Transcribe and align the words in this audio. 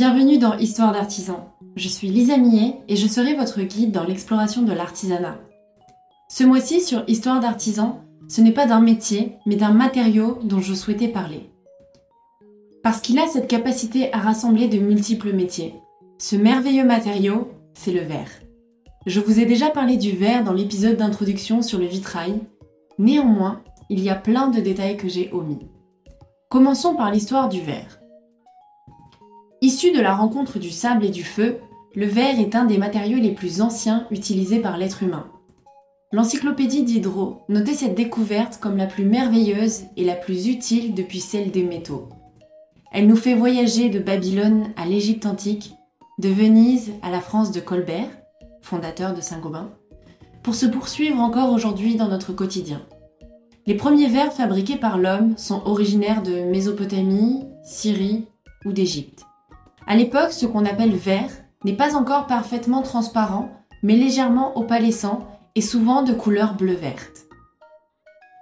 Bienvenue 0.00 0.38
dans 0.38 0.56
Histoire 0.56 0.92
d'artisan. 0.92 1.52
Je 1.76 1.86
suis 1.86 2.08
Lisa 2.08 2.38
Millet 2.38 2.76
et 2.88 2.96
je 2.96 3.06
serai 3.06 3.34
votre 3.34 3.60
guide 3.60 3.92
dans 3.92 4.02
l'exploration 4.02 4.62
de 4.62 4.72
l'artisanat. 4.72 5.36
Ce 6.26 6.42
mois-ci 6.42 6.80
sur 6.80 7.04
Histoire 7.06 7.38
d'artisan, 7.38 8.00
ce 8.26 8.40
n'est 8.40 8.50
pas 8.50 8.64
d'un 8.64 8.80
métier, 8.80 9.36
mais 9.44 9.56
d'un 9.56 9.74
matériau 9.74 10.38
dont 10.42 10.60
je 10.60 10.72
souhaitais 10.72 11.08
parler. 11.08 11.50
Parce 12.82 13.02
qu'il 13.02 13.18
a 13.18 13.26
cette 13.26 13.46
capacité 13.46 14.10
à 14.14 14.20
rassembler 14.20 14.68
de 14.68 14.78
multiples 14.78 15.34
métiers. 15.34 15.74
Ce 16.16 16.34
merveilleux 16.34 16.86
matériau, 16.86 17.50
c'est 17.74 17.92
le 17.92 18.00
verre. 18.00 18.30
Je 19.04 19.20
vous 19.20 19.38
ai 19.38 19.44
déjà 19.44 19.68
parlé 19.68 19.98
du 19.98 20.12
verre 20.12 20.44
dans 20.44 20.54
l'épisode 20.54 20.96
d'introduction 20.96 21.60
sur 21.60 21.78
le 21.78 21.84
vitrail. 21.84 22.40
Néanmoins, 22.98 23.60
il 23.90 24.00
y 24.00 24.08
a 24.08 24.14
plein 24.14 24.48
de 24.48 24.60
détails 24.60 24.96
que 24.96 25.10
j'ai 25.10 25.28
omis. 25.34 25.68
Commençons 26.48 26.94
par 26.94 27.10
l'histoire 27.10 27.50
du 27.50 27.60
verre. 27.60 27.99
Issu 29.62 29.92
de 29.92 30.00
la 30.00 30.14
rencontre 30.14 30.58
du 30.58 30.70
sable 30.70 31.04
et 31.04 31.10
du 31.10 31.22
feu, 31.22 31.58
le 31.94 32.06
verre 32.06 32.40
est 32.40 32.54
un 32.54 32.64
des 32.64 32.78
matériaux 32.78 33.18
les 33.18 33.32
plus 33.32 33.60
anciens 33.60 34.06
utilisés 34.10 34.60
par 34.60 34.78
l'être 34.78 35.02
humain. 35.02 35.26
L'encyclopédie 36.12 36.82
Diderot 36.82 37.42
notait 37.50 37.74
cette 37.74 37.94
découverte 37.94 38.58
comme 38.58 38.78
la 38.78 38.86
plus 38.86 39.04
merveilleuse 39.04 39.82
et 39.98 40.04
la 40.04 40.14
plus 40.14 40.48
utile 40.48 40.94
depuis 40.94 41.20
celle 41.20 41.50
des 41.50 41.62
métaux. 41.62 42.08
Elle 42.90 43.06
nous 43.06 43.16
fait 43.16 43.34
voyager 43.34 43.90
de 43.90 43.98
Babylone 43.98 44.70
à 44.76 44.86
l'Égypte 44.86 45.26
antique, 45.26 45.74
de 46.18 46.30
Venise 46.30 46.92
à 47.02 47.10
la 47.10 47.20
France 47.20 47.52
de 47.52 47.60
Colbert, 47.60 48.10
fondateur 48.62 49.14
de 49.14 49.20
Saint-Gobain, 49.20 49.70
pour 50.42 50.54
se 50.54 50.66
poursuivre 50.66 51.20
encore 51.20 51.52
aujourd'hui 51.52 51.96
dans 51.96 52.08
notre 52.08 52.32
quotidien. 52.32 52.80
Les 53.66 53.74
premiers 53.74 54.08
verres 54.08 54.32
fabriqués 54.32 54.78
par 54.78 54.96
l'homme 54.96 55.36
sont 55.36 55.62
originaires 55.66 56.22
de 56.22 56.44
Mésopotamie, 56.44 57.44
Syrie 57.62 58.24
ou 58.64 58.72
d'Égypte. 58.72 59.26
À 59.90 59.96
l'époque, 59.96 60.30
ce 60.30 60.46
qu'on 60.46 60.66
appelle 60.66 60.94
verre 60.94 61.32
n'est 61.64 61.72
pas 61.72 61.96
encore 61.96 62.28
parfaitement 62.28 62.80
transparent, 62.80 63.50
mais 63.82 63.96
légèrement 63.96 64.56
opalescent 64.56 65.26
et 65.56 65.60
souvent 65.60 66.04
de 66.04 66.12
couleur 66.12 66.54
bleu-verte. 66.54 67.26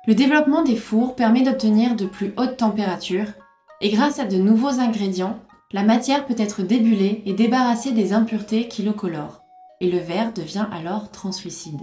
Le 0.07 0.15
développement 0.15 0.63
des 0.63 0.77
fours 0.77 1.17
permet 1.17 1.41
d'obtenir 1.41 1.97
de 1.97 2.05
plus 2.05 2.35
hautes 2.37 2.59
températures 2.59 3.33
et 3.81 3.89
grâce 3.89 4.19
à 4.19 4.27
de 4.27 4.37
nouveaux 4.37 4.79
ingrédients, 4.79 5.39
la 5.73 5.85
matière 5.85 6.27
peut 6.27 6.35
être 6.37 6.61
débulée 6.61 7.23
et 7.25 7.33
débarrassée 7.33 7.93
des 7.93 8.13
impuretés 8.13 8.69
qui 8.69 8.83
le 8.83 8.93
colorent, 8.93 9.41
et 9.81 9.91
le 9.91 10.01
verre 10.01 10.35
devient 10.35 10.67
alors 10.71 11.11
translucide. 11.13 11.81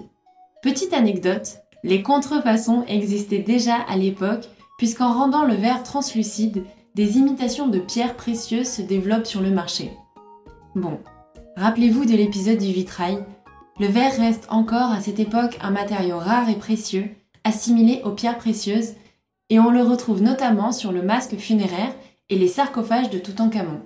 Petite 0.62 0.94
anecdote, 0.94 1.58
les 1.84 2.04
contrefaçons 2.04 2.84
existaient 2.88 3.40
déjà 3.40 3.78
à 3.90 3.98
l'époque, 3.98 4.48
puisqu'en 4.78 5.12
rendant 5.12 5.44
le 5.44 5.56
verre 5.56 5.82
translucide, 5.82 6.66
des 6.96 7.18
imitations 7.18 7.68
de 7.68 7.80
pierres 7.80 8.16
précieuses 8.16 8.70
se 8.70 8.82
développent 8.82 9.28
sur 9.28 9.42
le 9.42 9.52
marché. 9.52 9.92
Bon, 10.76 11.00
rappelez-vous 11.58 12.06
de 12.06 12.16
l'épisode 12.16 12.58
du 12.58 12.72
vitrail, 12.72 13.24
le 13.78 13.88
verre 13.88 14.16
reste 14.16 14.46
encore 14.50 14.92
à 14.92 15.02
cette 15.02 15.20
époque 15.20 15.58
un 15.62 15.72
matériau 15.72 16.18
rare 16.18 16.50
et 16.50 16.56
précieux, 16.56 17.10
assimilé 17.44 18.02
aux 18.06 18.12
pierres 18.12 18.38
précieuses, 18.38 18.94
et 19.50 19.60
on 19.60 19.70
le 19.70 19.82
retrouve 19.82 20.22
notamment 20.22 20.72
sur 20.72 20.94
le 20.94 21.02
masque 21.02 21.36
funéraire 21.36 21.94
et 22.30 22.38
les 22.38 22.48
sarcophages 22.48 23.10
de 23.10 23.20
Toutankhamon. 23.20 23.82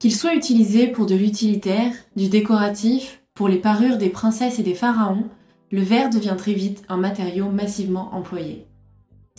Qu'il 0.00 0.14
soit 0.14 0.34
utilisé 0.34 0.88
pour 0.88 1.06
de 1.06 1.14
l'utilitaire, 1.14 1.92
du 2.16 2.28
décoratif, 2.28 3.22
pour 3.34 3.48
les 3.48 3.58
parures 3.58 3.98
des 3.98 4.10
princesses 4.10 4.58
et 4.58 4.64
des 4.64 4.74
pharaons, 4.74 5.28
le 5.70 5.82
verre 5.82 6.10
devient 6.10 6.34
très 6.36 6.54
vite 6.54 6.82
un 6.88 6.96
matériau 6.96 7.48
massivement 7.48 8.12
employé. 8.12 8.66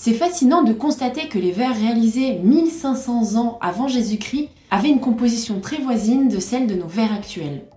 C'est 0.03 0.15
fascinant 0.15 0.63
de 0.63 0.73
constater 0.73 1.27
que 1.27 1.37
les 1.37 1.51
verres 1.51 1.75
réalisés 1.75 2.39
1500 2.39 3.39
ans 3.39 3.59
avant 3.61 3.87
Jésus-Christ 3.87 4.49
avaient 4.71 4.89
une 4.89 4.99
composition 4.99 5.59
très 5.59 5.77
voisine 5.77 6.27
de 6.27 6.39
celle 6.39 6.65
de 6.65 6.73
nos 6.73 6.87
verres 6.87 7.13
actuels. 7.13 7.67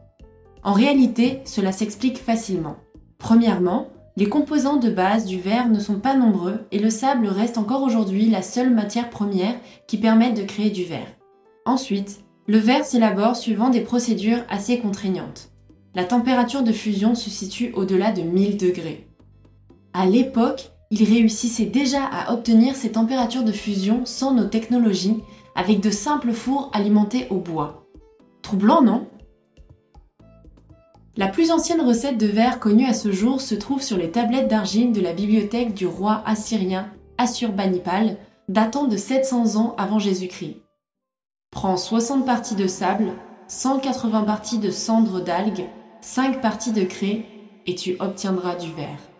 En 0.63 0.73
réalité, 0.73 1.43
cela 1.45 1.71
s'explique 1.71 2.17
facilement. 2.17 2.77
Premièrement, 3.19 3.89
les 4.17 4.31
composants 4.31 4.79
de 4.79 4.89
base 4.89 5.27
du 5.27 5.39
verre 5.39 5.69
ne 5.69 5.79
sont 5.79 6.01
pas 6.01 6.17
nombreux 6.17 6.61
et 6.73 6.79
le 6.79 6.89
sable 6.89 7.27
reste 7.27 7.59
encore 7.59 7.83
aujourd'hui 7.83 8.31
la 8.31 8.41
seule 8.41 8.73
matière 8.73 9.11
première 9.11 9.57
qui 9.87 9.99
permette 9.99 10.35
de 10.35 10.45
créer 10.45 10.71
du 10.71 10.85
verre. 10.85 11.13
Ensuite, 11.67 12.21
le 12.47 12.57
verre 12.57 12.87
s'élabore 12.87 13.37
suivant 13.37 13.69
des 13.69 13.83
procédures 13.83 14.45
assez 14.49 14.79
contraignantes. 14.79 15.51
La 15.95 16.05
température 16.05 16.63
de 16.63 16.73
fusion 16.73 17.15
se 17.15 17.29
situe 17.29 17.73
au-delà 17.75 18.13
de 18.13 18.23
1000 18.23 18.57
degrés. 18.57 19.09
À 19.93 20.07
l'époque, 20.07 20.71
il 20.95 21.03
réussissait 21.03 21.67
déjà 21.67 22.05
à 22.05 22.33
obtenir 22.33 22.77
ces 22.77 22.93
températures 22.93 23.43
de 23.43 23.51
fusion 23.51 24.03
sans 24.05 24.33
nos 24.33 24.45
technologies, 24.45 25.25
avec 25.57 25.81
de 25.81 25.91
simples 25.91 26.33
fours 26.33 26.71
alimentés 26.73 27.27
au 27.31 27.39
bois. 27.39 27.89
Troublant, 28.43 28.81
non? 28.81 29.09
La 31.17 31.27
plus 31.27 31.51
ancienne 31.51 31.81
recette 31.81 32.17
de 32.17 32.27
verre 32.27 32.61
connue 32.61 32.87
à 32.87 32.93
ce 32.93 33.11
jour 33.11 33.41
se 33.41 33.57
trouve 33.57 33.83
sur 33.83 33.97
les 33.97 34.13
tablettes 34.13 34.47
d'argile 34.47 34.93
de 34.93 35.01
la 35.01 35.13
bibliothèque 35.13 35.75
du 35.75 35.85
roi 35.85 36.23
assyrien 36.27 36.87
Assurbanipal, 37.19 38.17
datant 38.49 38.85
de 38.85 38.97
700 38.97 39.57
ans 39.57 39.75
avant 39.77 39.99
Jésus-Christ. 39.99 40.59
Prends 41.51 41.77
60 41.77 42.25
parties 42.25 42.57
de 42.57 42.69
sable, 42.69 43.15
180 43.49 44.23
parties 44.23 44.59
de 44.59 44.71
cendres 44.71 45.21
d'algues, 45.21 45.67
5 46.03 46.41
parties 46.41 46.73
de 46.73 46.85
craie 46.85 47.27
et 47.67 47.75
tu 47.75 47.97
obtiendras 47.99 48.55
du 48.55 48.71
verre. 48.73 49.14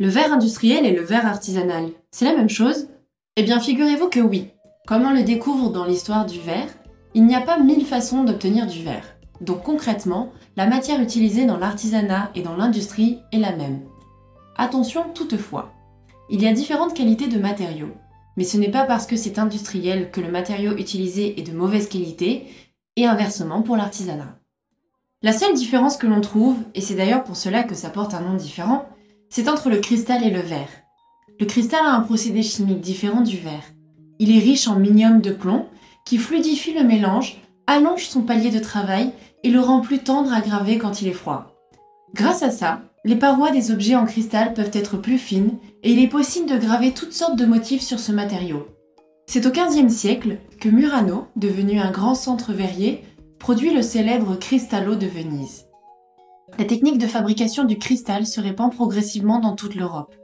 Le 0.00 0.08
verre 0.08 0.32
industriel 0.32 0.86
et 0.86 0.92
le 0.92 1.02
verre 1.02 1.26
artisanal, 1.26 1.88
c'est 2.12 2.24
la 2.24 2.36
même 2.36 2.48
chose? 2.48 2.86
Eh 3.34 3.42
bien, 3.42 3.58
figurez-vous 3.58 4.08
que 4.08 4.20
oui. 4.20 4.50
Comme 4.86 5.02
on 5.02 5.12
le 5.12 5.24
découvre 5.24 5.70
dans 5.70 5.84
l'histoire 5.84 6.24
du 6.24 6.38
verre, 6.38 6.68
il 7.14 7.26
n'y 7.26 7.34
a 7.34 7.40
pas 7.40 7.58
mille 7.58 7.84
façons 7.84 8.22
d'obtenir 8.22 8.68
du 8.68 8.84
verre. 8.84 9.16
Donc 9.40 9.64
concrètement, 9.64 10.30
la 10.56 10.68
matière 10.68 11.00
utilisée 11.00 11.46
dans 11.46 11.56
l'artisanat 11.56 12.30
et 12.36 12.42
dans 12.42 12.54
l'industrie 12.54 13.18
est 13.32 13.38
la 13.38 13.56
même. 13.56 13.80
Attention 14.56 15.02
toutefois, 15.14 15.72
il 16.30 16.42
y 16.42 16.46
a 16.46 16.52
différentes 16.52 16.94
qualités 16.94 17.26
de 17.26 17.40
matériaux. 17.40 17.90
Mais 18.36 18.44
ce 18.44 18.56
n'est 18.56 18.70
pas 18.70 18.84
parce 18.84 19.04
que 19.04 19.16
c'est 19.16 19.40
industriel 19.40 20.12
que 20.12 20.20
le 20.20 20.30
matériau 20.30 20.76
utilisé 20.76 21.40
est 21.40 21.42
de 21.42 21.56
mauvaise 21.56 21.88
qualité, 21.88 22.46
et 22.94 23.06
inversement 23.06 23.62
pour 23.62 23.76
l'artisanat. 23.76 24.38
La 25.22 25.32
seule 25.32 25.54
différence 25.54 25.96
que 25.96 26.06
l'on 26.06 26.20
trouve, 26.20 26.56
et 26.76 26.80
c'est 26.80 26.94
d'ailleurs 26.94 27.24
pour 27.24 27.36
cela 27.36 27.64
que 27.64 27.74
ça 27.74 27.90
porte 27.90 28.14
un 28.14 28.20
nom 28.20 28.34
différent, 28.34 28.88
c'est 29.28 29.48
entre 29.48 29.70
le 29.70 29.78
cristal 29.78 30.24
et 30.24 30.30
le 30.30 30.40
verre. 30.40 30.68
Le 31.40 31.46
cristal 31.46 31.84
a 31.84 31.94
un 31.94 32.00
procédé 32.00 32.42
chimique 32.42 32.80
différent 32.80 33.20
du 33.20 33.36
verre. 33.36 33.72
Il 34.18 34.34
est 34.34 34.40
riche 34.40 34.66
en 34.68 34.78
minium 34.78 35.20
de 35.20 35.30
plomb 35.30 35.66
qui 36.04 36.18
fluidifie 36.18 36.72
le 36.72 36.84
mélange, 36.84 37.36
allonge 37.66 38.06
son 38.06 38.22
palier 38.22 38.50
de 38.50 38.58
travail 38.58 39.12
et 39.44 39.50
le 39.50 39.60
rend 39.60 39.80
plus 39.80 39.98
tendre 39.98 40.32
à 40.32 40.40
graver 40.40 40.78
quand 40.78 41.02
il 41.02 41.08
est 41.08 41.12
froid. 41.12 41.54
Grâce 42.14 42.42
à 42.42 42.50
ça, 42.50 42.80
les 43.04 43.16
parois 43.16 43.50
des 43.50 43.70
objets 43.70 43.94
en 43.94 44.06
cristal 44.06 44.54
peuvent 44.54 44.70
être 44.72 44.96
plus 44.96 45.18
fines 45.18 45.58
et 45.82 45.92
il 45.92 46.02
est 46.02 46.08
possible 46.08 46.48
de 46.48 46.56
graver 46.56 46.92
toutes 46.92 47.12
sortes 47.12 47.36
de 47.36 47.46
motifs 47.46 47.82
sur 47.82 48.00
ce 48.00 48.10
matériau. 48.10 48.66
C'est 49.26 49.46
au 49.46 49.50
XVe 49.50 49.90
siècle 49.90 50.38
que 50.58 50.70
Murano, 50.70 51.26
devenu 51.36 51.78
un 51.78 51.90
grand 51.90 52.14
centre 52.14 52.52
verrier, 52.52 53.04
produit 53.38 53.72
le 53.72 53.82
célèbre 53.82 54.36
Cristallo 54.36 54.94
de 54.94 55.06
Venise. 55.06 55.67
La 56.56 56.64
technique 56.64 56.98
de 56.98 57.06
fabrication 57.06 57.64
du 57.64 57.78
cristal 57.78 58.26
se 58.26 58.40
répand 58.40 58.72
progressivement 58.72 59.38
dans 59.38 59.54
toute 59.54 59.74
l'Europe. 59.74 60.14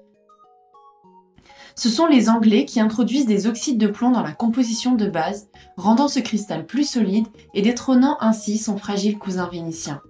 Ce 1.76 1.88
sont 1.88 2.06
les 2.06 2.28
Anglais 2.28 2.64
qui 2.64 2.80
introduisent 2.80 3.26
des 3.26 3.46
oxydes 3.46 3.78
de 3.78 3.88
plomb 3.88 4.10
dans 4.10 4.22
la 4.22 4.32
composition 4.32 4.94
de 4.94 5.06
base, 5.06 5.48
rendant 5.76 6.08
ce 6.08 6.20
cristal 6.20 6.66
plus 6.66 6.88
solide 6.88 7.26
et 7.52 7.62
détrônant 7.62 8.16
ainsi 8.20 8.58
son 8.58 8.76
fragile 8.76 9.18
cousin 9.18 9.48
vénitien. 9.48 10.00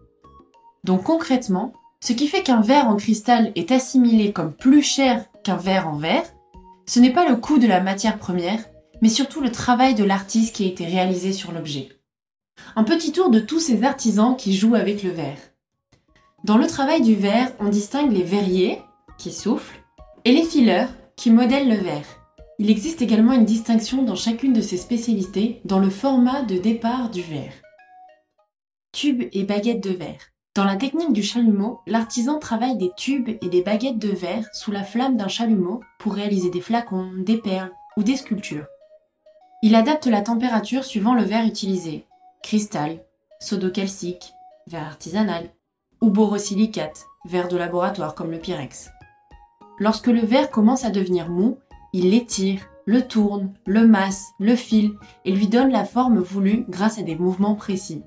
Donc 0.84 1.05
concrètement, 1.05 1.72
ce 2.02 2.12
qui 2.12 2.28
fait 2.28 2.43
qu'un 2.43 2.60
verre 2.60 2.88
en 2.88 2.96
cristal 2.96 3.50
est 3.55 3.72
assimilé 3.72 4.32
comme 4.32 4.52
plus 4.52 4.82
cher 4.82 5.25
qu'un 5.43 5.56
verre 5.56 5.88
en 5.88 5.96
verre, 5.96 6.34
ce 6.87 7.00
n'est 7.00 7.12
pas 7.12 7.26
le 7.26 7.37
coût 7.37 7.58
de 7.58 7.67
la 7.67 7.81
matière 7.81 8.19
première, 8.19 8.62
mais 9.00 9.08
surtout 9.08 9.40
le 9.40 9.50
travail 9.50 9.94
de 9.94 10.05
l'artiste 10.05 10.55
qui 10.55 10.64
a 10.64 10.69
été 10.69 10.84
réalisé 10.84 11.32
sur 11.32 11.52
l'objet. 11.52 11.88
Un 12.76 12.84
petit 12.84 13.10
tour 13.10 13.31
de 13.31 13.40
tous 13.40 13.60
ces 13.60 13.84
artisans 13.84 14.37
qui 14.37 14.55
jouent 14.55 14.75
avec 14.75 15.02
le 15.02 15.10
verre. 15.10 15.38
Dans 16.44 16.58
le 16.58 16.67
travail 16.67 17.00
du 17.00 17.14
verre, 17.14 17.52
on 17.58 17.70
distingue 17.70 18.12
les 18.12 18.23
verriers, 18.23 18.82
qui 19.17 19.32
soufflent, 19.32 19.81
et 20.26 20.32
les 20.32 20.44
fileurs, 20.44 20.91
qui 21.17 21.31
modèlent 21.31 21.70
le 21.70 21.82
verre. 21.82 22.05
Il 22.58 22.70
existe 22.70 23.00
également 23.00 23.32
une 23.32 23.46
distinction 23.46 24.02
dans 24.02 24.14
chacune 24.14 24.52
de 24.52 24.61
ces 24.61 24.76
spécialités 24.76 25.62
dans 25.64 25.79
le 25.79 25.88
format 25.88 26.43
de 26.43 26.58
départ 26.58 27.08
du 27.08 27.23
verre. 27.23 27.55
Tubes 28.93 29.23
et 29.32 29.44
baguettes 29.44 29.82
de 29.82 29.93
verre. 29.93 30.20
Dans 30.55 30.64
la 30.64 30.76
technique 30.76 31.14
du 31.14 31.23
chalumeau, 31.23 31.81
l'artisan 31.87 32.38
travaille 32.38 32.76
des 32.76 32.93
tubes 32.94 33.31
et 33.41 33.49
des 33.49 33.62
baguettes 33.62 33.99
de 33.99 34.11
verre 34.11 34.46
sous 34.52 34.70
la 34.70 34.85
flamme 34.85 35.17
d'un 35.17 35.29
chalumeau 35.29 35.81
pour 35.99 36.12
réaliser 36.12 36.50
des 36.50 36.61
flacons, 36.61 37.11
des 37.25 37.38
perles 37.38 37.73
ou 37.96 38.02
des 38.02 38.17
sculptures. 38.17 38.67
Il 39.62 39.75
adapte 39.75 40.05
la 40.05 40.20
température 40.20 40.85
suivant 40.85 41.14
le 41.14 41.25
verre 41.25 41.46
utilisé. 41.46 42.05
Cristal, 42.43 43.02
sodo-calcique, 43.41 44.35
verre 44.67 44.85
artisanal, 44.87 45.49
ou 46.04 46.10
borosilicate, 46.10 47.06
verre 47.24 47.48
de 47.48 47.56
laboratoire 47.56 48.14
comme 48.14 48.30
le 48.30 48.38
Pyrex. 48.38 48.90
Lorsque 49.78 50.08
le 50.08 50.20
verre 50.20 50.50
commence 50.50 50.84
à 50.84 50.90
devenir 50.90 51.30
mou, 51.30 51.56
il 51.94 52.10
l'étire 52.10 52.60
le 52.84 53.08
tourne, 53.08 53.54
le 53.66 53.86
masse, 53.86 54.26
le 54.38 54.54
file 54.54 54.92
et 55.24 55.32
lui 55.32 55.48
donne 55.48 55.72
la 55.72 55.86
forme 55.86 56.18
voulue 56.18 56.66
grâce 56.68 56.98
à 56.98 57.02
des 57.02 57.16
mouvements 57.16 57.54
précis. 57.54 58.02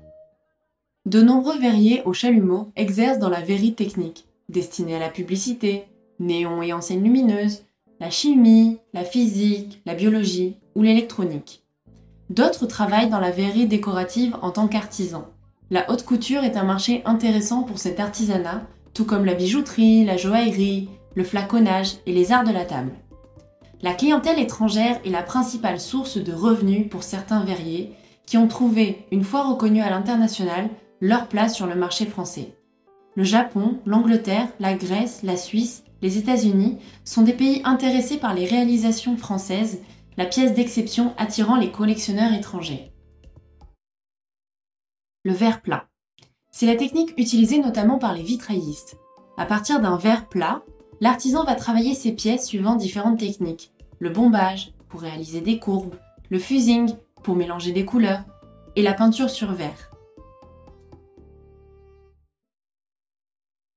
De 1.06 1.20
nombreux 1.20 1.58
verriers 1.58 2.02
au 2.04 2.12
chalumeau 2.12 2.70
exercent 2.76 3.18
dans 3.18 3.28
la 3.28 3.40
verrie 3.40 3.74
technique, 3.74 4.28
destinée 4.48 4.94
à 4.94 5.00
la 5.00 5.08
publicité, 5.08 5.88
néon 6.20 6.62
et 6.62 6.72
enseignes 6.72 7.02
lumineuses, 7.02 7.64
la 7.98 8.10
chimie, 8.10 8.78
la 8.92 9.02
physique, 9.02 9.82
la 9.86 9.96
biologie 9.96 10.58
ou 10.76 10.82
l'électronique. 10.82 11.64
D'autres 12.30 12.66
travaillent 12.66 13.10
dans 13.10 13.18
la 13.18 13.32
verrerie 13.32 13.66
décorative 13.66 14.36
en 14.40 14.52
tant 14.52 14.68
qu'artisans. 14.68 15.24
La 15.70 15.90
haute 15.90 16.06
couture 16.06 16.44
est 16.44 16.56
un 16.56 16.64
marché 16.64 17.02
intéressant 17.04 17.62
pour 17.62 17.78
cet 17.78 18.00
artisanat, 18.00 18.62
tout 18.94 19.04
comme 19.04 19.26
la 19.26 19.34
bijouterie, 19.34 20.02
la 20.02 20.16
joaillerie, 20.16 20.88
le 21.14 21.24
flaconnage 21.24 21.96
et 22.06 22.12
les 22.12 22.32
arts 22.32 22.44
de 22.44 22.52
la 22.52 22.64
table. 22.64 22.92
La 23.82 23.92
clientèle 23.92 24.38
étrangère 24.38 24.98
est 25.04 25.10
la 25.10 25.22
principale 25.22 25.78
source 25.78 26.16
de 26.16 26.32
revenus 26.32 26.88
pour 26.88 27.02
certains 27.02 27.44
verriers 27.44 27.92
qui 28.24 28.38
ont 28.38 28.48
trouvé, 28.48 29.06
une 29.12 29.24
fois 29.24 29.46
reconnus 29.46 29.84
à 29.84 29.90
l'international, 29.90 30.70
leur 31.02 31.26
place 31.26 31.54
sur 31.54 31.66
le 31.66 31.74
marché 31.74 32.06
français. 32.06 32.54
Le 33.14 33.24
Japon, 33.24 33.78
l'Angleterre, 33.84 34.48
la 34.60 34.72
Grèce, 34.72 35.20
la 35.22 35.36
Suisse, 35.36 35.84
les 36.00 36.16
États-Unis 36.16 36.78
sont 37.04 37.22
des 37.22 37.34
pays 37.34 37.60
intéressés 37.64 38.16
par 38.16 38.32
les 38.32 38.46
réalisations 38.46 39.18
françaises 39.18 39.80
la 40.16 40.24
pièce 40.24 40.54
d'exception 40.54 41.12
attirant 41.18 41.56
les 41.56 41.70
collectionneurs 41.70 42.32
étrangers. 42.32 42.90
Le 45.24 45.32
verre 45.32 45.62
plat. 45.62 45.88
C'est 46.52 46.66
la 46.66 46.76
technique 46.76 47.12
utilisée 47.18 47.58
notamment 47.58 47.98
par 47.98 48.14
les 48.14 48.22
vitraillistes. 48.22 48.96
À 49.36 49.46
partir 49.46 49.80
d'un 49.80 49.96
verre 49.96 50.28
plat, 50.28 50.62
l'artisan 51.00 51.42
va 51.42 51.56
travailler 51.56 51.94
ses 51.94 52.12
pièces 52.12 52.46
suivant 52.46 52.76
différentes 52.76 53.18
techniques. 53.18 53.72
Le 53.98 54.10
bombage, 54.10 54.72
pour 54.88 55.00
réaliser 55.00 55.40
des 55.40 55.58
courbes, 55.58 55.96
le 56.30 56.38
fusing, 56.38 56.94
pour 57.24 57.34
mélanger 57.34 57.72
des 57.72 57.84
couleurs, 57.84 58.22
et 58.76 58.82
la 58.82 58.94
peinture 58.94 59.28
sur 59.28 59.52
verre. 59.52 59.90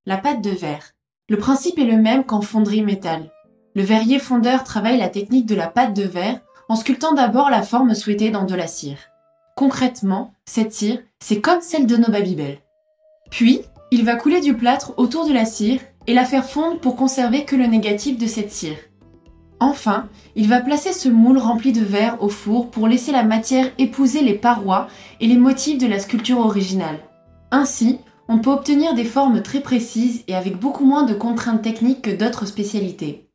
La 0.06 0.18
pâte 0.18 0.42
de 0.42 0.50
verre. 0.50 0.92
Le 1.28 1.38
principe 1.38 1.80
est 1.80 1.84
le 1.84 1.96
même 1.96 2.24
qu'en 2.24 2.40
fonderie 2.40 2.82
métal. 2.82 3.32
Le 3.74 3.82
verrier 3.82 4.20
fondeur 4.20 4.62
travaille 4.62 4.98
la 4.98 5.08
technique 5.08 5.46
de 5.46 5.56
la 5.56 5.66
pâte 5.66 5.94
de 5.94 6.04
verre 6.04 6.40
en 6.68 6.76
sculptant 6.76 7.14
d'abord 7.14 7.50
la 7.50 7.62
forme 7.62 7.94
souhaitée 7.94 8.30
dans 8.30 8.44
de 8.44 8.54
la 8.54 8.68
cire. 8.68 9.11
Concrètement, 9.56 10.32
cette 10.44 10.72
cire, 10.72 11.00
c'est 11.20 11.40
comme 11.40 11.60
celle 11.60 11.86
de 11.86 11.96
nos 11.96 12.10
Babybel. 12.10 12.58
Puis, 13.30 13.60
il 13.90 14.04
va 14.04 14.16
couler 14.16 14.40
du 14.40 14.54
plâtre 14.54 14.94
autour 14.96 15.26
de 15.26 15.32
la 15.32 15.44
cire 15.44 15.80
et 16.06 16.14
la 16.14 16.24
faire 16.24 16.44
fondre 16.44 16.80
pour 16.80 16.96
conserver 16.96 17.44
que 17.44 17.56
le 17.56 17.66
négatif 17.66 18.18
de 18.18 18.26
cette 18.26 18.50
cire. 18.50 18.78
Enfin, 19.60 20.08
il 20.34 20.48
va 20.48 20.60
placer 20.60 20.92
ce 20.92 21.08
moule 21.08 21.38
rempli 21.38 21.72
de 21.72 21.84
verre 21.84 22.20
au 22.22 22.28
four 22.28 22.70
pour 22.70 22.88
laisser 22.88 23.12
la 23.12 23.22
matière 23.22 23.70
épouser 23.78 24.22
les 24.22 24.34
parois 24.34 24.88
et 25.20 25.28
les 25.28 25.36
motifs 25.36 25.78
de 25.78 25.86
la 25.86 26.00
sculpture 26.00 26.38
originale. 26.38 26.98
Ainsi, 27.50 28.00
on 28.28 28.38
peut 28.38 28.50
obtenir 28.50 28.94
des 28.94 29.04
formes 29.04 29.42
très 29.42 29.60
précises 29.60 30.24
et 30.26 30.34
avec 30.34 30.58
beaucoup 30.58 30.84
moins 30.84 31.04
de 31.04 31.14
contraintes 31.14 31.62
techniques 31.62 32.02
que 32.02 32.10
d'autres 32.10 32.46
spécialités. 32.46 33.28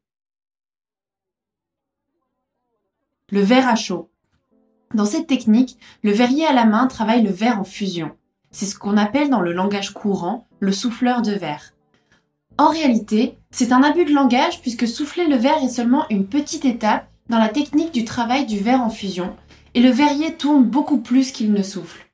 Le 3.32 3.42
verre 3.42 3.68
à 3.68 3.76
chaud. 3.76 4.10
Dans 4.94 5.06
cette 5.06 5.28
technique, 5.28 5.78
le 6.02 6.12
verrier 6.12 6.46
à 6.46 6.54
la 6.54 6.66
main 6.66 6.88
travaille 6.88 7.22
le 7.22 7.32
verre 7.32 7.60
en 7.60 7.64
fusion. 7.64 8.16
C'est 8.52 8.66
ce 8.66 8.78
qu'on 8.78 8.98
appelle 8.98 9.30
dans 9.30 9.42
le 9.42 9.52
langage 9.52 9.94
courant 9.94 10.48
le 10.60 10.72
souffleur 10.72 11.22
de 11.22 11.34
verre. 11.34 11.74
En 12.58 12.70
réalité, 12.70 13.38
c'est 13.52 13.72
un 13.72 13.84
abus 13.84 14.06
de 14.06 14.14
langage 14.14 14.62
puisque 14.62 14.88
souffler 14.88 15.28
le 15.28 15.36
verre 15.36 15.64
est 15.64 15.70
seulement 15.70 16.08
une 16.10 16.28
petite 16.28 16.66
étape 16.66 17.08
dans 17.30 17.38
la 17.38 17.50
technique 17.50 17.94
du 17.94 18.06
travail 18.06 18.46
du 18.46 18.58
verre 18.58 18.82
en 18.82 18.90
fusion, 18.90 19.36
et 19.74 19.82
le 19.82 19.90
verrier 19.90 20.36
tourne 20.36 20.64
beaucoup 20.64 21.00
plus 21.00 21.32
qu'il 21.32 21.52
ne 21.52 21.62
souffle. 21.62 22.10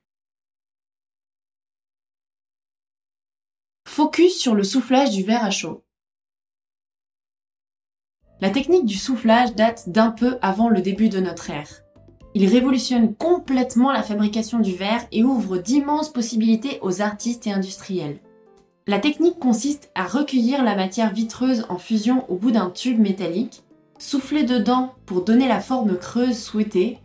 Focus 3.87 4.39
sur 4.39 4.55
le 4.55 4.63
soufflage 4.63 5.11
du 5.11 5.23
verre 5.23 5.43
à 5.43 5.51
chaud. 5.51 5.85
La 8.41 8.49
technique 8.49 8.85
du 8.85 8.95
soufflage 8.95 9.53
date 9.53 9.87
d'un 9.87 10.11
peu 10.11 10.39
avant 10.41 10.67
le 10.67 10.81
début 10.81 11.09
de 11.09 11.19
notre 11.19 11.51
ère. 11.51 11.82
Il 12.35 12.50
révolutionne 12.50 13.13
complètement 13.13 13.91
la 13.91 14.01
fabrication 14.01 14.59
du 14.59 14.75
verre 14.75 15.06
et 15.12 15.24
ouvre 15.24 15.57
d'immenses 15.57 16.12
possibilités 16.12 16.80
aux 16.81 17.01
artistes 17.01 17.45
et 17.45 17.51
industriels. 17.51 18.19
La 18.88 19.00
technique 19.00 19.39
consiste 19.39 19.91
à 19.95 20.06
recueillir 20.06 20.63
la 20.63 20.75
matière 20.75 21.13
vitreuse 21.13 21.65
en 21.69 21.77
fusion 21.77 22.25
au 22.30 22.35
bout 22.35 22.51
d'un 22.51 22.69
tube 22.69 23.00
métallique, 23.00 23.63
souffler 24.00 24.44
dedans 24.44 24.94
pour 25.06 25.24
donner 25.24 25.47
la 25.47 25.59
forme 25.59 25.95
creuse 25.95 26.38
souhaitée 26.38 26.97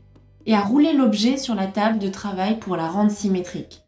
et 0.47 0.55
à 0.55 0.61
rouler 0.63 0.95
l'objet 0.95 1.37
sur 1.37 1.55
la 1.55 1.67
table 1.67 1.99
de 1.99 2.09
travail 2.09 2.59
pour 2.59 2.77
la 2.77 2.89
rendre 2.89 3.11
symétrique. 3.11 3.85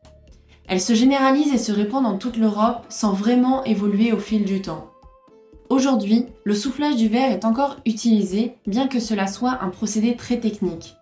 Elle 0.69 0.81
se 0.81 0.95
généralise 0.95 1.53
et 1.53 1.59
se 1.59 1.73
répand 1.73 2.05
dans 2.05 2.19
toute 2.19 2.37
l'Europe 2.37 2.85
sans 2.91 3.13
vraiment 3.13 3.65
évoluer 3.65 4.13
au 4.13 4.19
fil 4.19 4.45
du 4.45 4.63
temps. 4.63 4.91
Aujourd'hui, 5.71 6.27
le 6.45 6.55
soufflage 6.55 6.97
du 6.97 7.09
verre 7.09 7.33
est 7.33 7.45
encore 7.45 7.77
utilisé, 7.87 8.55
bien 8.67 8.87
que 8.87 9.01
cela 9.01 9.27
soit 9.27 9.59
un 9.63 9.71
procédé 9.71 10.15
très 10.15 10.39
technique. 10.39 10.97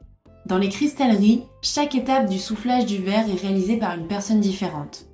Dans 0.49 0.57
les 0.57 0.71
cristalleries, 0.71 1.43
chaque 1.61 1.95
étape 1.95 2.27
du 2.27 2.39
soufflage 2.39 2.87
du 2.87 2.97
verre 2.97 3.29
est 3.29 3.39
réalisée 3.39 3.77
par 3.77 3.95
une 3.95 4.07
personne 4.07 4.41
différente. 4.41 5.05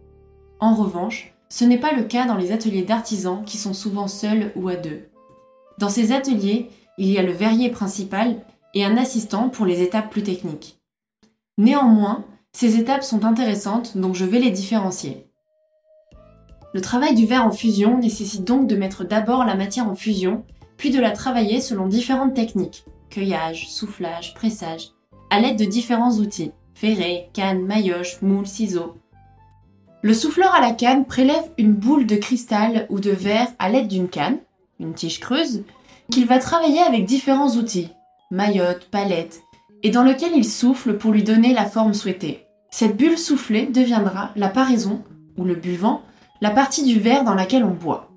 En 0.61 0.77
revanche, 0.77 1.35
ce 1.49 1.65
n'est 1.65 1.81
pas 1.81 1.93
le 1.93 2.05
cas 2.05 2.25
dans 2.25 2.37
les 2.37 2.53
ateliers 2.53 2.85
d'artisans 2.85 3.43
qui 3.45 3.59
sont 3.59 3.75
souvent 3.75 4.07
seuls 4.07 4.53
ou 4.55 4.69
à 4.69 4.77
deux. 4.77 5.09
Dans 5.81 5.89
ces 5.89 6.13
ateliers, 6.13 6.71
il 6.99 7.11
y 7.11 7.19
a 7.19 7.25
le 7.25 7.33
verrier 7.33 7.69
principal 7.71 8.37
et 8.75 8.85
un 8.85 8.97
assistant 8.97 9.49
pour 9.49 9.67
les 9.67 9.83
étapes 9.83 10.09
plus 10.09 10.23
techniques. 10.23 10.79
Néanmoins, 11.59 12.25
ces 12.53 12.79
étapes 12.79 13.03
sont 13.03 13.25
intéressantes 13.25 13.99
donc 13.99 14.15
je 14.15 14.25
vais 14.25 14.39
les 14.39 14.53
différencier. 14.53 15.27
Le 16.75 16.81
travail 16.81 17.17
du 17.17 17.27
verre 17.27 17.45
en 17.45 17.51
fusion 17.51 17.99
nécessite 17.99 18.45
donc 18.45 18.69
de 18.69 18.77
mettre 18.77 19.03
d'abord 19.03 19.45
la 19.45 19.57
matière 19.57 19.89
en 19.89 19.97
fusion, 19.97 20.45
puis 20.77 20.93
de 20.93 21.01
la 21.01 21.11
travailler 21.11 21.61
selon 21.61 21.89
différentes 21.89 22.35
techniques, 22.35 22.85
cueillage, 23.11 23.69
soufflage, 23.69 24.35
pressage, 24.35 24.94
à 25.35 25.41
l'aide 25.41 25.59
de 25.59 25.65
différents 25.65 26.13
outils, 26.19 26.53
ferré, 26.75 27.29
canne, 27.33 27.67
maillotche, 27.67 28.23
moule, 28.23 28.47
ciseaux. 28.47 28.95
Le 30.01 30.15
souffleur 30.15 30.55
à 30.55 30.61
la 30.61 30.71
canne 30.71 31.07
prélève 31.07 31.51
une 31.59 31.73
boule 31.73 32.07
de 32.07 32.15
cristal 32.15 32.87
ou 32.89 33.01
de 33.01 33.11
verre 33.11 33.49
à 33.59 33.69
l'aide 33.69 33.89
d'une 33.89 34.09
canne, 34.09 34.39
une 34.79 34.95
tige 34.95 35.19
creuse, 35.19 35.65
qu'il 36.09 36.27
va 36.27 36.39
travailler 36.39 36.79
avec 36.79 37.05
différents 37.05 37.51
outils, 37.57 37.89
maillotte, 38.31 38.87
palette, 38.93 39.43
et 39.83 39.91
dans 39.91 40.05
lequel 40.05 40.31
il 40.37 40.45
souffle 40.45 40.99
pour 40.99 41.11
lui 41.11 41.25
donner 41.25 41.53
la 41.53 41.65
forme 41.65 41.95
souhaitée. 41.95 42.45
Cette 42.71 42.97
bulle 42.97 43.19
soufflée 43.19 43.67
deviendra 43.67 44.31
la 44.37 44.49
paraison, 44.49 45.03
ou 45.37 45.43
le 45.43 45.57
buvant, 45.57 46.03
la 46.43 46.51
partie 46.51 46.85
du 46.85 47.01
verre 47.01 47.25
dans 47.25 47.35
laquelle 47.35 47.65
on 47.65 47.75
boit. 47.75 48.09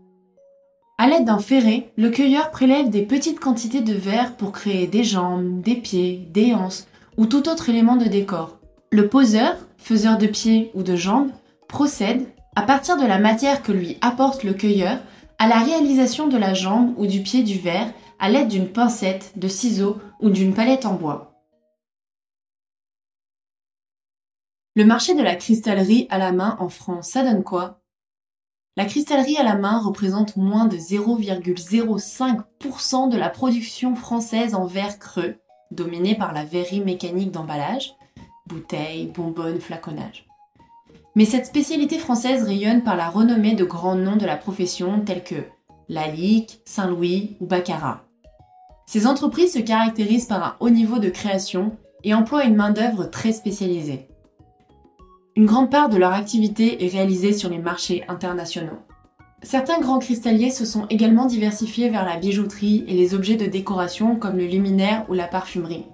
À 1.00 1.08
l'aide 1.08 1.26
d'un 1.26 1.40
ferret, 1.40 1.92
le 1.98 2.12
cueilleur 2.12 2.52
prélève 2.52 2.92
des 2.92 3.02
petites 3.02 3.40
quantités 3.40 3.82
de 3.82 3.96
verre 3.96 4.36
pour 4.36 4.52
créer 4.52 4.86
des 4.86 5.04
jambes, 5.04 5.62
des 5.64 5.76
pieds, 5.76 6.28
des 6.32 6.54
hanches 6.54 6.84
ou 7.18 7.26
tout 7.26 7.50
autre 7.50 7.70
élément 7.70 7.98
de 7.98 8.06
décor. 8.06 8.60
Le 8.92 9.10
poseur, 9.10 9.58
faiseur 9.78 10.18
de 10.18 10.28
pieds 10.28 10.72
ou 10.74 10.84
de 10.84 10.96
jambes, 10.96 11.32
procède, 11.68 12.28
à 12.56 12.62
partir 12.62 12.98
de 12.98 13.06
la 13.06 13.20
matière 13.20 13.62
que 13.62 13.72
lui 13.72 13.98
apporte 14.02 14.44
le 14.44 14.54
cueilleur, 14.54 15.00
à 15.40 15.48
la 15.48 15.60
réalisation 15.60 16.28
de 16.28 16.38
la 16.38 16.54
jambe 16.54 16.94
ou 16.98 17.06
du 17.06 17.22
pied 17.22 17.44
du 17.44 17.60
verre 17.60 17.94
à 18.20 18.30
l'aide 18.30 18.48
d'une 18.48 18.70
pincette, 18.70 19.34
de 19.36 19.48
ciseaux 19.48 19.98
ou 20.20 20.30
d'une 20.30 20.54
palette 20.54 20.86
en 20.86 20.94
bois. 20.94 21.34
Le 24.76 24.86
marché 24.86 25.16
de 25.16 25.24
la 25.24 25.36
cristallerie 25.36 26.08
à 26.10 26.18
la 26.18 26.32
main 26.32 26.56
en 26.60 26.70
France, 26.70 27.10
ça 27.10 27.24
donne 27.24 27.44
quoi? 27.44 27.82
La 28.76 28.86
cristallerie 28.86 29.38
à 29.38 29.44
la 29.44 29.56
main 29.56 29.80
représente 29.80 30.38
moins 30.38 30.66
de 30.66 30.78
0,05% 30.78 33.10
de 33.10 33.18
la 33.18 33.30
production 33.30 33.96
française 33.96 34.54
en 34.54 34.66
verre 34.66 35.00
creux, 35.00 35.40
dominée 35.72 36.16
par 36.16 36.34
la 36.34 36.44
verrerie 36.44 36.82
mécanique 36.82 37.32
d'emballage, 37.32 37.94
bouteilles, 38.48 39.08
bonbonnes, 39.08 39.60
flaconnage. 39.60 40.26
Mais 41.16 41.26
cette 41.26 41.46
spécialité 41.46 41.98
française 41.98 42.44
rayonne 42.44 42.84
par 42.84 42.96
la 42.96 43.10
renommée 43.10 43.56
de 43.56 43.66
grands 43.66 43.96
noms 43.96 44.18
de 44.18 44.26
la 44.26 44.38
profession 44.38 45.02
tels 45.02 45.24
que 45.24 45.44
Lalique, 45.90 46.60
Saint-Louis 46.66 47.38
ou 47.40 47.46
Baccarat. 47.46 48.04
Ces 48.86 49.08
entreprises 49.08 49.54
se 49.54 49.60
caractérisent 49.60 50.28
par 50.28 50.44
un 50.44 50.56
haut 50.60 50.70
niveau 50.70 51.00
de 51.00 51.10
création 51.10 51.76
et 52.04 52.14
emploient 52.14 52.46
une 52.46 52.56
main-d'œuvre 52.56 53.06
très 53.06 53.32
spécialisée. 53.32 54.08
Une 55.36 55.46
grande 55.46 55.70
part 55.70 55.90
de 55.90 55.98
leur 55.98 56.14
activité 56.14 56.86
est 56.86 56.90
réalisée 56.90 57.34
sur 57.34 57.50
les 57.50 57.60
marchés 57.60 58.04
internationaux. 58.08 58.80
Certains 59.44 59.80
grands 59.80 60.00
cristalliers 60.00 60.50
se 60.50 60.66
sont 60.66 60.88
également 60.90 61.26
diversifiés 61.26 61.90
vers 61.90 62.06
la 62.06 62.18
bijouterie 62.18 62.84
et 62.88 62.94
les 62.94 63.14
objets 63.14 63.36
de 63.36 63.46
décoration 63.46 64.16
comme 64.16 64.38
le 64.38 64.46
luminaire 64.46 65.06
ou 65.10 65.14
la 65.14 65.28
parfumerie. 65.28 65.86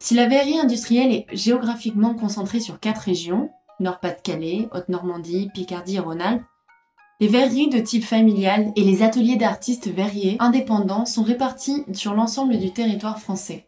Si 0.00 0.14
la 0.14 0.28
verrerie 0.28 0.60
industrielle 0.60 1.12
est 1.12 1.26
géographiquement 1.32 2.14
concentrée 2.14 2.60
sur 2.60 2.78
quatre 2.78 3.00
régions, 3.00 3.50
Nord-Pas-de-Calais, 3.80 4.68
Haute-Normandie, 4.72 5.50
Picardie 5.52 5.96
et 5.96 6.00
Rhône-Alpes, 6.00 6.44
Les 7.18 7.28
verreries 7.28 7.70
de 7.70 7.78
type 7.78 8.04
familial 8.04 8.72
et 8.76 8.84
les 8.84 9.02
ateliers 9.02 9.36
d'artistes 9.36 9.88
verriers 9.88 10.36
indépendants 10.38 11.06
sont 11.06 11.22
répartis 11.22 11.82
sur 11.94 12.12
l'ensemble 12.12 12.58
du 12.58 12.72
territoire 12.72 13.18
français. 13.18 13.66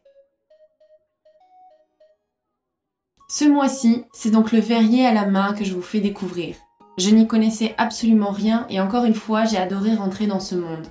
Ce 3.30 3.46
mois-ci, 3.46 4.04
c'est 4.12 4.30
donc 4.30 4.52
le 4.52 4.60
verrier 4.60 5.06
à 5.06 5.14
la 5.14 5.24
main 5.24 5.54
que 5.54 5.64
je 5.64 5.72
vous 5.72 5.80
fais 5.80 6.00
découvrir. 6.00 6.56
Je 6.98 7.10
n'y 7.10 7.28
connaissais 7.28 7.76
absolument 7.78 8.32
rien 8.32 8.66
et 8.68 8.80
encore 8.80 9.04
une 9.04 9.14
fois, 9.14 9.44
j'ai 9.44 9.56
adoré 9.56 9.94
rentrer 9.94 10.26
dans 10.26 10.40
ce 10.40 10.56
monde. 10.56 10.84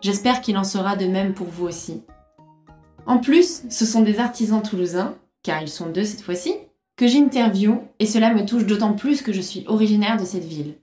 J'espère 0.00 0.40
qu'il 0.40 0.56
en 0.56 0.64
sera 0.64 0.96
de 0.96 1.04
même 1.04 1.34
pour 1.34 1.46
vous 1.46 1.66
aussi. 1.66 2.02
En 3.04 3.18
plus, 3.18 3.62
ce 3.68 3.84
sont 3.84 4.00
des 4.00 4.18
artisans 4.18 4.62
toulousains, 4.62 5.14
car 5.42 5.60
ils 5.60 5.68
sont 5.68 5.90
deux 5.90 6.04
cette 6.04 6.22
fois-ci, 6.22 6.54
que 6.96 7.06
j'interviewe 7.06 7.82
et 7.98 8.06
cela 8.06 8.32
me 8.32 8.46
touche 8.46 8.64
d'autant 8.64 8.94
plus 8.94 9.20
que 9.20 9.34
je 9.34 9.42
suis 9.42 9.64
originaire 9.66 10.16
de 10.16 10.24
cette 10.24 10.44
ville. 10.44 10.76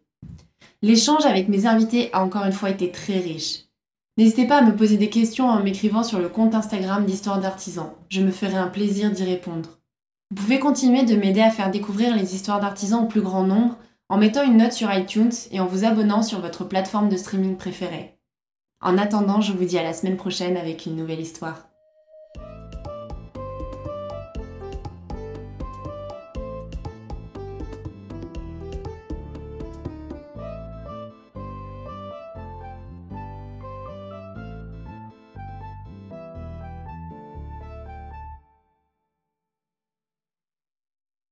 L'échange 0.83 1.25
avec 1.25 1.49
mes 1.49 1.65
invités 1.65 2.11
a 2.13 2.23
encore 2.23 2.45
une 2.45 2.51
fois 2.51 2.69
été 2.69 2.91
très 2.91 3.17
riche. 3.17 3.65
N'hésitez 4.19 4.45
pas 4.45 4.59
à 4.59 4.61
me 4.61 4.75
poser 4.75 4.97
des 4.97 5.09
questions 5.09 5.49
en 5.49 5.63
m'écrivant 5.63 6.03
sur 6.03 6.19
le 6.19 6.29
compte 6.29 6.53
Instagram 6.53 7.05
d'Histoire 7.05 7.41
d'artisans. 7.41 7.89
Je 8.09 8.21
me 8.21 8.29
ferai 8.29 8.57
un 8.57 8.67
plaisir 8.67 9.09
d'y 9.09 9.23
répondre. 9.23 9.79
Vous 10.29 10.43
pouvez 10.43 10.59
continuer 10.59 11.03
de 11.03 11.15
m'aider 11.15 11.41
à 11.41 11.49
faire 11.49 11.71
découvrir 11.71 12.15
les 12.15 12.35
histoires 12.35 12.59
d'artisans 12.59 13.03
au 13.03 13.07
plus 13.07 13.21
grand 13.21 13.43
nombre 13.43 13.77
en 14.09 14.17
mettant 14.17 14.43
une 14.43 14.57
note 14.57 14.73
sur 14.73 14.93
iTunes 14.93 15.31
et 15.51 15.59
en 15.59 15.65
vous 15.65 15.85
abonnant 15.85 16.23
sur 16.23 16.39
votre 16.39 16.65
plateforme 16.65 17.09
de 17.09 17.17
streaming 17.17 17.57
préférée. 17.57 18.19
En 18.81 18.97
attendant, 18.97 19.41
je 19.41 19.53
vous 19.53 19.65
dis 19.65 19.77
à 19.77 19.83
la 19.83 19.93
semaine 19.93 20.17
prochaine 20.17 20.57
avec 20.57 20.85
une 20.85 20.95
nouvelle 20.95 21.21
histoire. 21.21 21.72